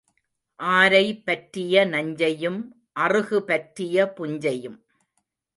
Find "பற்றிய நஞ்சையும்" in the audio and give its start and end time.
1.23-2.59